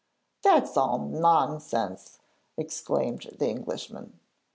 [0.41, 2.17] 'That's all nonsense!'
[2.57, 4.19] exclaimed the Englishman.